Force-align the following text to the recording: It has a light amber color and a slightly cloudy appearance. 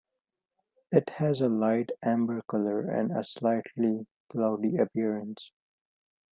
It 0.91 1.11
has 1.19 1.41
a 1.41 1.47
light 1.47 1.91
amber 2.03 2.41
color 2.47 2.79
and 2.81 3.11
a 3.11 3.23
slightly 3.23 4.07
cloudy 4.31 4.77
appearance. 4.77 5.51